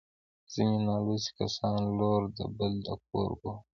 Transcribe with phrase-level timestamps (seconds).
[0.51, 3.59] ځیني نالوستي کسان لور د بل د کور بولي